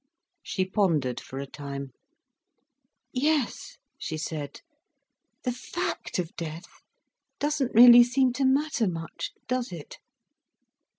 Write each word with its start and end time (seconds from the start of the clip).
She 0.41 0.65
pondered 0.65 1.19
for 1.19 1.37
a 1.37 1.45
time. 1.45 1.91
"Yes," 3.13 3.77
she 3.99 4.17
said. 4.17 4.61
"The 5.43 5.51
fact 5.51 6.17
of 6.17 6.35
death 6.35 6.81
doesn't 7.39 7.75
really 7.75 8.03
seem 8.03 8.33
to 8.33 8.43
matter 8.45 8.87
much, 8.87 9.29
does 9.45 9.71
it?" 9.71 9.99